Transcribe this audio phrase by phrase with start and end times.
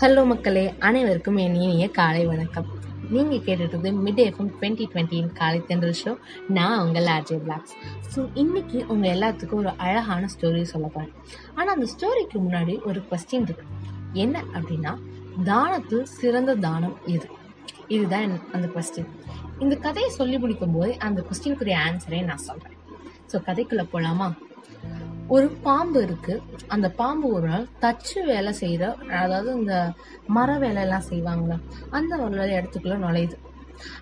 [0.00, 2.66] Hello மக்களே அனைவருக்கும் என் இனிய காலை வணக்கம்.
[3.10, 6.16] நீங்கள் கேட்டுட்டு மிட் எஃப்எம் டுவெண்ட்டி டுவெண்ட்டின் காலை தென்றல் ஷோ
[6.48, 7.74] நான் உங்கள் ஆர்ஜே பிளாக்ஸ்
[8.14, 11.14] ஸோ இன்றைக்கி உங்கள் எல்லாத்துக்கும் ஒரு அழகான ஸ்டோரி சொல்ல போகிறேன்
[11.54, 13.64] ஆனால் அந்த ஸ்டோரிக்கு முன்னாடி ஒரு கொஸ்டின் இருக்கு.
[14.12, 14.92] என்ன அப்படின்னா
[15.44, 17.28] தானத்தில் சிறந்த தானம் எது?
[17.88, 19.10] இதுதான் அந்த கொஸ்டின்
[19.58, 22.78] இந்த கதையை சொல்லி முடிக்கும் போது அந்த கொஸ்டினுக்குரிய ஆன்சரை நான் சொல்கிறேன்
[23.32, 24.28] ஸோ கதைக்குள்ளே போகலாமா
[25.28, 26.42] ஒரு பாம்பு இருக்கு.
[26.68, 28.84] அந்த பாம்பு ஒரு நாள் தச்சு வேலை செய்யற
[29.22, 29.92] அதாவது இந்த
[30.26, 31.56] மர வேலையெல்லாம் செய்வாங்களா
[31.90, 33.36] அந்த ஒரு இடத்துக்குள்ள நுழையுது.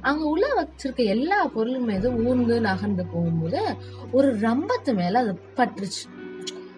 [0.01, 3.63] அங்க உள்ள வச்சிருக்க எல்லா பொருளும் மீது ஊர்ந்து நகர்ந்து போகும்போது
[4.13, 6.05] ஒரு ரம்பத்து மேல அது பட்டுருச்சு.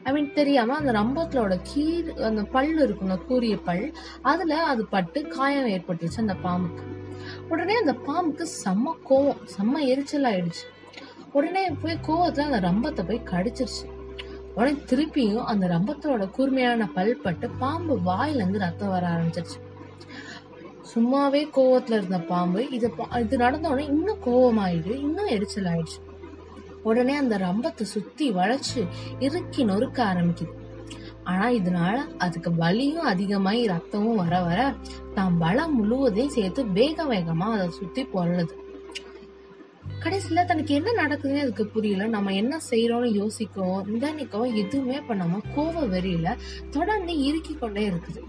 [0.02, 5.66] ஐ மீன் தெரியாம அந்த ரம்பத்தோட கீழ் அந்த பல் இருக்குங்க கூரிய பல் அதுல அது பட்டு காயம்
[5.66, 6.84] ஏற்பட்டுச்சு அந்த பாம்புக்கு.
[7.48, 10.64] உடனே அந்த பாம்புக்கு செம்ம கோவம் செம்ம எரிச்சல் ஆயிடுச்சு.
[11.32, 13.86] உடனே போய் கோவத்துல அந்த ரம்பத்தை போய் கடிச்சிருச்சு.
[14.56, 19.58] உடனே திருப்பியும் அந்த ரம்பத்தோட கூர்மையான பல்பட்டு பாம்பு வாயிலேருந்து ரத்தம் வர ஆரம்பிச்சிருச்சு.
[20.94, 26.00] சும்மாவே கோவத்துல இருந்த பாம்பு இது பா- இது நடந்த உடனே இன்னும் கோவமாயிடு இன்னும் எரிச்சல் ஆயிடுச்சு
[26.82, 28.86] உடனே அந்த ரம்பத்தை சுத்தி வளைச்சு
[29.18, 30.54] இறுக்கி நொறுக்க ஆரம்பிக்குது.
[31.24, 34.74] ஆனா இதனால அதுக்கு வலியும் அதிகமாயி ரத்தமும் வர வர
[35.14, 38.54] தான் பலம் முழுவதையும் சேர்த்து வேக வேகமா அதை சுத்தி பொருளுது
[40.06, 42.06] கடைசியில தனக்கு என்ன நடக்குதுன்னு அதுக்கு புரியல.
[42.06, 46.36] நம்ம என்ன செய்யறோம்னு யோசிக்கவும் நிதானிக்கவும் எதுவுமே பண்ணாம கோவ வெறியில
[46.70, 48.20] தொடர்ந்து இறுக்கி கொண்டே இருக்குது.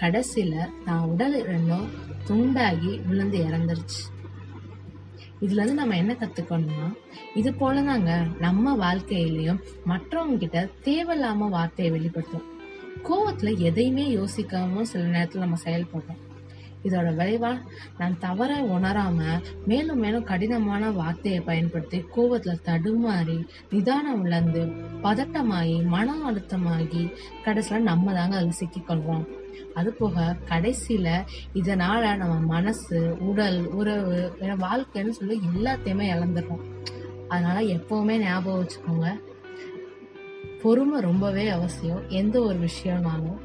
[0.00, 1.84] கடைசியில நான் உடல் ரெண்டும்
[2.28, 4.00] துண்டாகி விழுந்து இறந்துருச்சு.
[5.40, 6.88] இதுல இருந்து நம்ம என்ன கத்துக்கணும்னா
[7.34, 12.48] இது போலதாங்க நம்ம வாழ்க்கையிலயும் மற்றவங்க கிட்ட தேவையில்லாம வார்த்தையை வெளிப்படுத்தும்
[13.08, 16.22] கோவத்துல எதையுமே யோசிக்காம சில நேரத்துல நம்ம செயல்படுறோம்.
[16.84, 17.60] இதோட விளைவா
[17.98, 24.64] நான் தவற உணராம மேலும் மேலும் கடினமான வார்த்தையை பயன்படுத்தி கோவத்துல தடுமாறி நிதானம் இழந்து
[25.02, 27.12] பதட்டமாகி மன அழுத்தமாகி
[27.44, 29.26] கடைசியில நம்ம தாங்க அதில் சிக்கிக்கொள்வோம்
[29.74, 31.24] அது போக கடைசியில
[31.54, 36.64] இதனால நம்ம மனசு உடல் உறவு வாழ்க்கைன்னு சொல்லி எல்லாத்தையுமே இழந்துடுறோம்.
[37.28, 39.20] அதனால எப்பவுமே ஞாபகம் வச்சுக்கோங்க.
[40.62, 42.08] பொறுமை ரொம்பவே அவசியம்.
[42.08, 43.38] எந்த ஒரு விஷயம்னாலும்.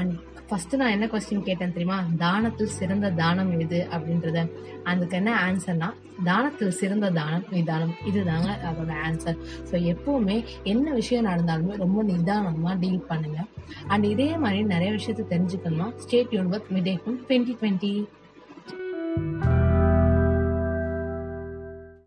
[0.00, 0.14] அண்ட்
[0.48, 1.96] ஃபர்ஸ்ட் நான் என்ன கொஸ்டின் கேட்டேன் தெரியுமா?
[2.22, 3.80] தானத்தில் சிறந்த தானம் எது?
[3.94, 4.44] அப்படின்றத.
[4.90, 5.88] அதுக்கு என்ன ஆன்சர்னா
[6.28, 7.92] தானத்தில் சிறந்த தானம் நிதானம்.
[8.10, 9.38] இதுதாங்க அதோட ஆன்சர்
[9.70, 10.38] ஸோ எப்பவுமே
[10.72, 13.38] என்ன விஷயம் நடந்தாலுமே ரொம்ப நிதானமாக டீல் பண்ணுங்க.
[13.92, 17.94] அண்ட் இதே மாதிரி நிறைய விஷயத்த தெரிஞ்சுக்கணும்னா ஸ்டேட் யூனிவர்க் மிடேக்கும் டுவெண்ட்டி டுவெண்ட்டி